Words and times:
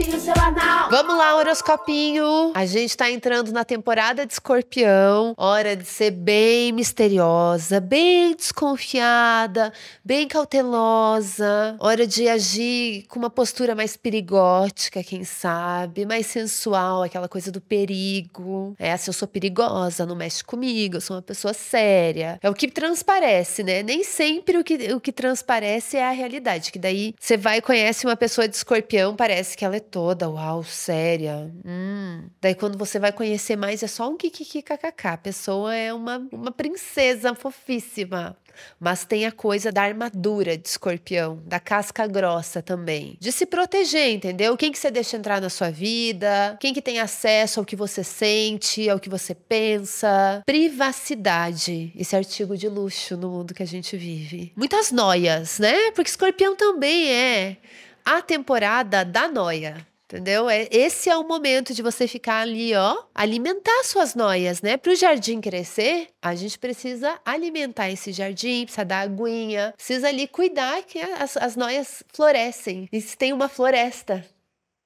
horoscopinho 0.00 0.18
semanal. 0.18 0.69
Vamos 0.90 1.16
lá, 1.16 1.36
horoscopinho. 1.36 2.50
A 2.52 2.66
gente 2.66 2.96
tá 2.96 3.08
entrando 3.08 3.52
na 3.52 3.64
temporada 3.64 4.26
de 4.26 4.32
escorpião. 4.32 5.34
Hora 5.36 5.76
de 5.76 5.84
ser 5.84 6.10
bem 6.10 6.72
misteriosa, 6.72 7.78
bem 7.78 8.34
desconfiada, 8.34 9.72
bem 10.04 10.26
cautelosa. 10.26 11.76
Hora 11.78 12.04
de 12.08 12.28
agir 12.28 13.04
com 13.06 13.20
uma 13.20 13.30
postura 13.30 13.72
mais 13.72 13.96
perigótica, 13.96 15.00
quem 15.04 15.22
sabe, 15.22 16.04
mais 16.04 16.26
sensual, 16.26 17.04
aquela 17.04 17.28
coisa 17.28 17.52
do 17.52 17.60
perigo. 17.60 18.74
É, 18.76 18.96
se 18.96 19.08
eu 19.08 19.14
sou 19.14 19.28
perigosa, 19.28 20.04
não 20.04 20.16
mexe 20.16 20.42
comigo, 20.42 20.96
eu 20.96 21.00
sou 21.00 21.14
uma 21.14 21.22
pessoa 21.22 21.54
séria. 21.54 22.36
É 22.42 22.50
o 22.50 22.54
que 22.54 22.66
transparece, 22.66 23.62
né? 23.62 23.84
Nem 23.84 24.02
sempre 24.02 24.58
o 24.58 24.64
que, 24.64 24.92
o 24.92 25.00
que 25.00 25.12
transparece 25.12 25.98
é 25.98 26.04
a 26.04 26.10
realidade. 26.10 26.72
Que 26.72 26.80
daí 26.80 27.14
você 27.16 27.36
vai 27.36 27.58
e 27.58 27.62
conhece 27.62 28.04
uma 28.04 28.16
pessoa 28.16 28.48
de 28.48 28.56
escorpião, 28.56 29.14
parece 29.14 29.56
que 29.56 29.64
ela 29.64 29.76
é 29.76 29.80
toda, 29.80 30.28
uau, 30.28 30.64
séria. 30.80 31.52
Hum. 31.64 32.28
Daí 32.40 32.54
quando 32.54 32.78
você 32.78 32.98
vai 32.98 33.12
conhecer 33.12 33.56
mais, 33.56 33.82
é 33.82 33.86
só 33.86 34.08
um 34.08 34.16
kkkkkk. 34.16 35.06
A 35.06 35.16
pessoa 35.16 35.74
é 35.74 35.92
uma, 35.92 36.26
uma 36.32 36.50
princesa 36.50 37.34
fofíssima. 37.34 38.36
Mas 38.78 39.04
tem 39.04 39.26
a 39.26 39.32
coisa 39.32 39.70
da 39.70 39.82
armadura 39.82 40.56
de 40.56 40.68
escorpião, 40.68 41.40
da 41.46 41.60
casca 41.60 42.06
grossa 42.06 42.62
também. 42.62 43.16
De 43.18 43.32
se 43.32 43.46
proteger, 43.46 44.10
entendeu? 44.10 44.56
Quem 44.56 44.72
que 44.72 44.78
você 44.78 44.90
deixa 44.90 45.16
entrar 45.16 45.40
na 45.40 45.48
sua 45.48 45.70
vida? 45.70 46.56
Quem 46.60 46.74
que 46.74 46.82
tem 46.82 46.98
acesso 46.98 47.60
ao 47.60 47.66
que 47.66 47.76
você 47.76 48.02
sente, 48.02 48.88
ao 48.88 48.98
que 48.98 49.08
você 49.08 49.34
pensa? 49.34 50.42
Privacidade. 50.44 51.92
Esse 51.96 52.16
artigo 52.16 52.56
de 52.56 52.68
luxo 52.68 53.16
no 53.16 53.30
mundo 53.30 53.54
que 53.54 53.62
a 53.62 53.66
gente 53.66 53.96
vive. 53.96 54.52
Muitas 54.56 54.90
noias, 54.90 55.58
né? 55.58 55.90
Porque 55.92 56.10
escorpião 56.10 56.56
também 56.56 57.10
é 57.10 57.56
a 58.04 58.22
temporada 58.22 59.04
da 59.04 59.28
noia. 59.28 59.86
Entendeu? 60.10 60.50
É, 60.50 60.66
esse 60.72 61.08
é 61.08 61.16
o 61.16 61.22
momento 61.22 61.72
de 61.72 61.82
você 61.82 62.08
ficar 62.08 62.40
ali, 62.40 62.74
ó, 62.74 63.04
alimentar 63.14 63.84
suas 63.84 64.16
noias, 64.16 64.60
né? 64.60 64.76
Para 64.76 64.90
o 64.90 64.96
jardim 64.96 65.40
crescer, 65.40 66.08
a 66.20 66.34
gente 66.34 66.58
precisa 66.58 67.20
alimentar 67.24 67.88
esse 67.90 68.10
jardim, 68.10 68.64
precisa 68.64 68.84
dar 68.84 69.02
aguinha, 69.02 69.72
precisa 69.76 70.08
ali 70.08 70.26
cuidar 70.26 70.82
que 70.82 70.98
as, 70.98 71.36
as 71.36 71.54
noias 71.54 72.02
florescem. 72.12 72.88
E 72.92 73.00
se 73.00 73.16
tem 73.16 73.32
uma 73.32 73.48
floresta, 73.48 74.26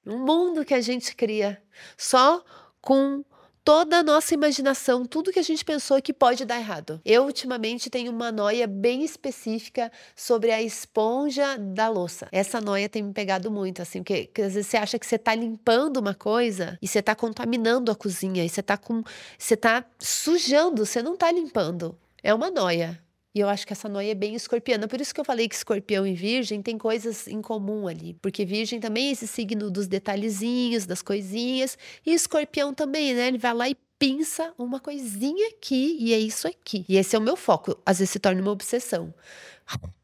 um 0.05 0.19
mundo 0.19 0.63
que 0.63 0.75
a 0.75 0.81
gente 0.81 1.15
cria 1.15 1.59
só 1.97 2.43
com 2.79 3.25
toda 3.65 3.97
a 3.97 4.03
nossa 4.03 4.35
imaginação, 4.35 5.05
tudo 5.05 5.31
que 5.31 5.39
a 5.39 5.43
gente 5.43 5.65
pensou 5.65 5.99
que 5.99 6.13
pode 6.13 6.45
dar 6.45 6.59
errado. 6.59 7.01
Eu, 7.03 7.23
ultimamente, 7.25 7.89
tenho 7.89 8.11
uma 8.11 8.31
noia 8.31 8.67
bem 8.67 9.03
específica 9.03 9.91
sobre 10.15 10.51
a 10.51 10.61
esponja 10.61 11.57
da 11.57 11.89
louça. 11.89 12.27
Essa 12.31 12.61
noia 12.61 12.87
tem 12.87 13.01
me 13.01 13.11
pegado 13.11 13.49
muito, 13.49 13.81
assim, 13.81 14.03
porque, 14.03 14.29
às 14.37 14.53
vezes 14.53 14.67
você 14.67 14.77
acha 14.77 14.99
que 14.99 15.05
você 15.05 15.15
está 15.15 15.33
limpando 15.33 15.97
uma 15.97 16.13
coisa 16.13 16.77
e 16.79 16.87
você 16.87 16.99
está 16.99 17.15
contaminando 17.15 17.91
a 17.91 17.95
cozinha, 17.95 18.45
e 18.45 18.49
você 18.49 18.59
está 18.59 18.77
com. 18.77 19.03
Você 19.37 19.57
tá 19.57 19.83
sujando, 19.97 20.85
você 20.85 21.01
não 21.01 21.15
está 21.15 21.31
limpando. 21.31 21.97
É 22.21 22.33
uma 22.33 22.51
noia. 22.51 23.04
E 23.35 23.39
eu 23.41 23.49
acho 23.49 23.67
que 23.67 23.73
essa 23.73 23.89
noia 23.89 24.11
é 24.11 24.15
bem 24.15 24.33
escorpiana. 24.33 24.87
Por 24.87 25.01
isso 25.01 25.13
que 25.13 25.19
eu 25.19 25.25
falei 25.25 25.49
que 25.49 25.55
escorpião 25.55 26.07
e 26.07 26.13
virgem 26.13 26.61
tem 26.61 26.77
coisas 26.77 27.27
em 27.27 27.41
comum 27.41 27.85
ali. 27.85 28.13
Porque 28.21 28.45
virgem 28.45 28.79
também 28.79 29.09
é 29.09 29.11
esse 29.11 29.27
signo 29.27 29.69
dos 29.69 29.87
detalhezinhos, 29.87 30.85
das 30.85 31.01
coisinhas. 31.01 31.77
E 32.05 32.13
escorpião 32.13 32.73
também, 32.73 33.13
né? 33.13 33.27
Ele 33.27 33.37
vai 33.37 33.53
lá 33.53 33.69
e 33.69 33.75
pinça 33.99 34.53
uma 34.57 34.79
coisinha 34.79 35.49
aqui 35.49 35.97
e 35.99 36.13
é 36.13 36.17
isso 36.17 36.47
aqui. 36.47 36.85
E 36.87 36.95
esse 36.95 37.13
é 37.13 37.19
o 37.19 37.21
meu 37.21 37.35
foco. 37.35 37.77
Às 37.85 37.99
vezes 37.99 38.11
se 38.11 38.19
torna 38.19 38.41
uma 38.41 38.51
obsessão. 38.51 39.13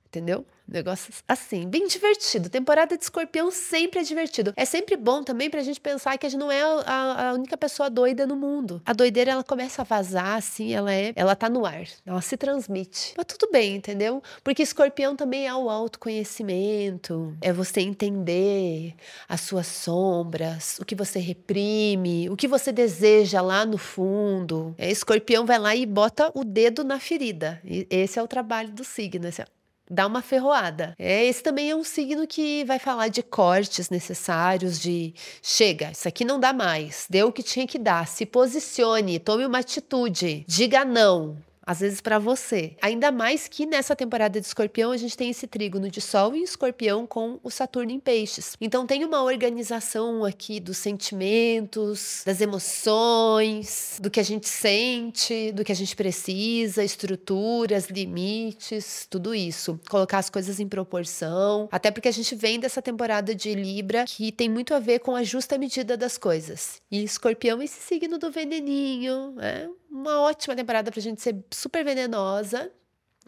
Entendeu? 0.05 0.45
Negócios 0.71 1.21
assim, 1.27 1.67
bem 1.67 1.85
divertido. 1.85 2.49
Temporada 2.49 2.97
de 2.97 3.03
escorpião 3.03 3.51
sempre 3.51 3.99
é 3.99 4.03
divertido. 4.03 4.53
É 4.55 4.63
sempre 4.63 4.95
bom 4.95 5.21
também 5.21 5.49
pra 5.49 5.61
gente 5.61 5.81
pensar 5.81 6.17
que 6.17 6.25
a 6.25 6.29
gente 6.29 6.39
não 6.39 6.49
é 6.49 6.61
a, 6.61 7.29
a, 7.29 7.33
única 7.33 7.57
pessoa 7.57 7.89
doida 7.89 8.25
no 8.25 8.37
mundo. 8.37 8.81
A 8.85 8.93
doideira, 8.93 9.31
ela 9.31 9.43
começa 9.43 9.81
a 9.81 9.85
vazar, 9.85 10.37
assim, 10.37 10.73
ela 10.73 10.93
é. 10.93 11.11
Ela 11.13 11.35
tá 11.35 11.49
no 11.49 11.65
ar. 11.65 11.83
Ela 12.05 12.21
se 12.21 12.37
transmite. 12.37 13.13
Mas 13.17 13.25
tudo 13.25 13.51
bem, 13.51 13.75
entendeu? 13.75 14.23
Porque 14.45 14.63
escorpião 14.63 15.13
também 15.13 15.45
é 15.45 15.53
o 15.53 15.69
autoconhecimento. 15.69 17.35
É 17.41 17.51
você 17.51 17.81
entender 17.81 18.95
as 19.27 19.41
suas 19.41 19.67
sombras, 19.67 20.77
o 20.79 20.85
que 20.85 20.95
você 20.95 21.19
reprime, 21.19 22.29
o 22.29 22.37
que 22.37 22.47
você 22.47 22.71
deseja 22.71 23.41
lá 23.41 23.65
no 23.65 23.77
fundo. 23.77 24.73
É, 24.77 24.89
escorpião 24.89 25.45
vai 25.45 25.59
lá 25.59 25.75
e 25.75 25.85
bota 25.85 26.31
o 26.33 26.45
dedo 26.45 26.81
na 26.85 26.97
ferida. 26.97 27.59
E 27.65 27.85
esse 27.89 28.17
é 28.17 28.23
o 28.23 28.27
trabalho 28.27 28.71
do 28.71 28.85
signo. 28.85 29.27
É 29.27 29.60
dá 29.91 30.07
uma 30.07 30.21
ferroada. 30.21 30.95
É, 30.97 31.25
esse 31.25 31.43
também 31.43 31.69
é 31.69 31.75
um 31.75 31.83
signo 31.83 32.25
que 32.25 32.63
vai 32.63 32.79
falar 32.79 33.09
de 33.09 33.21
cortes 33.21 33.89
necessários, 33.89 34.79
de 34.79 35.13
chega, 35.43 35.91
isso 35.91 36.07
aqui 36.07 36.23
não 36.23 36.39
dá 36.39 36.53
mais, 36.53 37.05
deu 37.09 37.27
o 37.27 37.31
que 37.31 37.43
tinha 37.43 37.67
que 37.67 37.77
dar, 37.77 38.07
se 38.07 38.25
posicione, 38.25 39.19
tome 39.19 39.45
uma 39.45 39.59
atitude, 39.59 40.45
diga 40.47 40.85
não, 40.85 41.37
às 41.71 41.79
vezes 41.79 42.01
para 42.01 42.19
você. 42.19 42.75
Ainda 42.81 43.11
mais 43.11 43.47
que 43.47 43.65
nessa 43.65 43.95
temporada 43.95 44.39
de 44.39 44.45
escorpião 44.45 44.91
a 44.91 44.97
gente 44.97 45.15
tem 45.15 45.29
esse 45.29 45.47
trígono 45.47 45.89
de 45.89 46.01
Sol 46.01 46.35
em 46.35 46.43
escorpião 46.43 47.07
com 47.07 47.39
o 47.41 47.49
Saturno 47.49 47.91
em 47.91 47.99
peixes. 47.99 48.57
Então 48.59 48.85
tem 48.85 49.05
uma 49.05 49.23
organização 49.23 50.25
aqui 50.25 50.59
dos 50.59 50.77
sentimentos, 50.77 52.23
das 52.25 52.41
emoções, 52.41 53.97
do 54.01 54.11
que 54.11 54.19
a 54.19 54.23
gente 54.23 54.49
sente, 54.49 55.51
do 55.53 55.63
que 55.63 55.71
a 55.71 55.75
gente 55.75 55.95
precisa, 55.95 56.83
estruturas, 56.83 57.87
limites, 57.89 59.07
tudo 59.09 59.33
isso. 59.33 59.79
Colocar 59.89 60.17
as 60.17 60.29
coisas 60.29 60.59
em 60.59 60.67
proporção. 60.67 61.69
Até 61.71 61.89
porque 61.89 62.09
a 62.09 62.13
gente 62.13 62.35
vem 62.35 62.59
dessa 62.59 62.81
temporada 62.81 63.33
de 63.33 63.53
Libra 63.55 64.03
que 64.05 64.31
tem 64.31 64.49
muito 64.49 64.73
a 64.73 64.79
ver 64.79 64.99
com 64.99 65.15
a 65.15 65.23
justa 65.23 65.57
medida 65.57 65.95
das 65.95 66.17
coisas. 66.17 66.81
E 66.91 67.01
escorpião, 67.01 67.61
esse 67.61 67.79
signo 67.79 68.17
do 68.17 68.29
veneninho, 68.29 69.35
é 69.39 69.69
uma 69.91 70.21
ótima 70.21 70.55
temporada 70.55 70.89
pra 70.91 71.01
gente 71.01 71.21
ser 71.21 71.43
super 71.51 71.83
venenosa 71.83 72.71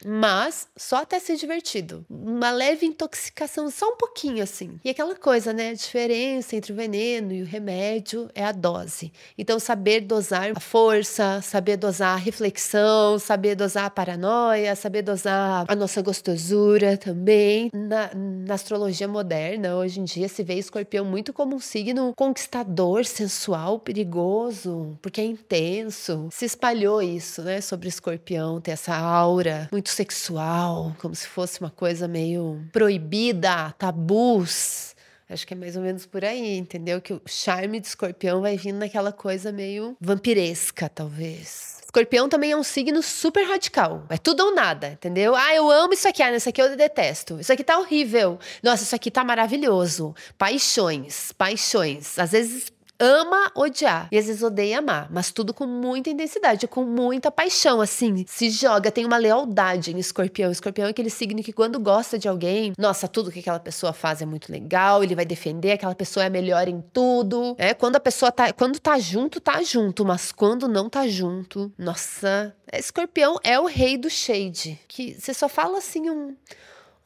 mas 0.05 0.67
só 0.75 0.97
até 0.97 1.19
ser 1.19 1.35
divertido. 1.35 2.05
Uma 2.09 2.51
leve 2.51 2.85
intoxicação, 2.85 3.69
só 3.69 3.89
um 3.89 3.97
pouquinho 3.97 4.43
assim. 4.43 4.79
E 4.83 4.89
aquela 4.89 5.15
coisa, 5.15 5.53
né? 5.53 5.69
A 5.69 5.73
diferença 5.73 6.55
entre 6.55 6.71
o 6.71 6.75
veneno 6.75 7.31
e 7.33 7.41
o 7.41 7.45
remédio 7.45 8.29
é 8.33 8.43
a 8.43 8.51
dose. 8.51 9.11
Então, 9.37 9.59
saber 9.59 10.01
dosar 10.01 10.51
a 10.55 10.59
força, 10.59 11.41
saber 11.41 11.77
dosar 11.77 12.13
a 12.13 12.19
reflexão, 12.19 13.19
saber 13.19 13.55
dosar 13.55 13.85
a 13.85 13.89
paranoia, 13.89 14.75
saber 14.75 15.01
dosar 15.01 15.65
a 15.67 15.75
nossa 15.75 16.01
gostosura 16.01 16.97
também. 16.97 17.69
Na, 17.73 18.11
na 18.13 18.53
astrologia 18.53 19.07
moderna, 19.07 19.75
hoje 19.75 19.99
em 19.99 20.03
dia, 20.03 20.27
se 20.27 20.43
vê 20.43 20.55
escorpião 20.55 21.05
muito 21.05 21.33
como 21.33 21.55
um 21.55 21.59
signo 21.59 22.13
conquistador, 22.15 23.05
sensual, 23.05 23.79
perigoso, 23.79 24.97
porque 25.01 25.21
é 25.21 25.25
intenso. 25.25 26.27
Se 26.31 26.45
espalhou 26.45 27.01
isso, 27.01 27.41
né? 27.41 27.61
Sobre 27.61 27.87
escorpião, 27.87 28.59
ter 28.59 28.71
essa 28.71 28.95
aura 28.95 29.67
muito 29.71 29.82
sexual, 29.89 30.95
como 30.99 31.15
se 31.15 31.27
fosse 31.27 31.59
uma 31.59 31.69
coisa 31.69 32.07
meio 32.07 32.63
proibida, 32.71 33.73
tabus. 33.77 34.95
Acho 35.29 35.47
que 35.47 35.53
é 35.53 35.57
mais 35.57 35.75
ou 35.75 35.81
menos 35.81 36.05
por 36.05 36.23
aí, 36.23 36.57
entendeu? 36.57 37.01
Que 37.01 37.13
o 37.13 37.21
charme 37.25 37.79
de 37.79 37.87
escorpião 37.87 38.41
vai 38.41 38.55
vindo 38.57 38.77
naquela 38.77 39.11
coisa 39.11 39.51
meio 39.51 39.97
vampiresca, 39.99 40.87
talvez. 40.89 41.77
Escorpião 41.83 42.27
também 42.27 42.51
é 42.51 42.57
um 42.57 42.63
signo 42.63 43.01
super 43.01 43.47
radical. 43.47 44.03
É 44.09 44.17
tudo 44.17 44.45
ou 44.45 44.55
nada, 44.55 44.89
entendeu? 44.89 45.35
Ah, 45.35 45.55
eu 45.55 45.69
amo 45.71 45.93
isso 45.93 46.07
aqui, 46.07 46.21
ah, 46.21 46.35
isso 46.35 46.49
aqui 46.49 46.61
eu 46.61 46.75
detesto. 46.75 47.39
Isso 47.39 47.53
aqui 47.53 47.63
tá 47.63 47.79
horrível. 47.79 48.37
Nossa, 48.61 48.83
isso 48.83 48.95
aqui 48.95 49.09
tá 49.09 49.23
maravilhoso. 49.23 50.15
Paixões, 50.37 51.31
paixões. 51.31 52.19
Às 52.19 52.31
vezes 52.31 52.73
ama 53.03 53.51
odiar 53.53 54.07
e 54.09 54.17
às 54.17 54.27
vezes 54.27 54.41
odeia 54.41 54.79
amar, 54.79 55.09
mas 55.11 55.29
tudo 55.29 55.53
com 55.53 55.67
muita 55.67 56.09
intensidade, 56.09 56.67
com 56.69 56.85
muita 56.85 57.29
paixão, 57.29 57.81
assim. 57.81 58.23
Se 58.25 58.49
joga, 58.49 58.89
tem 58.89 59.05
uma 59.05 59.17
lealdade 59.17 59.91
em 59.91 59.99
escorpião. 59.99 60.49
Escorpião 60.49 60.87
é 60.87 60.91
aquele 60.91 61.09
signo 61.09 61.43
que 61.43 61.51
quando 61.51 61.79
gosta 61.79 62.17
de 62.17 62.29
alguém, 62.29 62.71
nossa, 62.77 63.05
tudo 63.05 63.29
que 63.29 63.39
aquela 63.39 63.59
pessoa 63.59 63.91
faz 63.91 64.21
é 64.21 64.25
muito 64.25 64.49
legal, 64.49 65.03
ele 65.03 65.15
vai 65.15 65.25
defender, 65.25 65.73
aquela 65.73 65.93
pessoa 65.93 66.25
é 66.25 66.29
melhor 66.29 66.69
em 66.69 66.81
tudo. 66.93 67.55
É, 67.57 67.73
quando 67.73 67.97
a 67.97 67.99
pessoa 67.99 68.31
tá, 68.31 68.53
quando 68.53 68.79
tá 68.79 68.97
junto, 68.97 69.41
tá 69.41 69.61
junto, 69.61 70.05
mas 70.05 70.31
quando 70.31 70.69
não 70.69 70.89
tá 70.89 71.05
junto, 71.05 71.73
nossa, 71.77 72.55
escorpião 72.71 73.37
é 73.43 73.59
o 73.59 73.65
rei 73.65 73.97
do 73.97 74.09
shade, 74.09 74.79
que 74.87 75.13
você 75.19 75.33
só 75.33 75.49
fala 75.49 75.79
assim 75.79 76.09
um 76.09 76.35